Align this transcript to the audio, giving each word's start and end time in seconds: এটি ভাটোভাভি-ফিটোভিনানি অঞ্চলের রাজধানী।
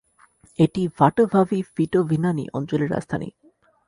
এটি 0.59 0.81
ভাটোভাভি-ফিটোভিনানি 0.97 2.45
অঞ্চলের 2.53 2.89
রাজধানী। 2.91 3.29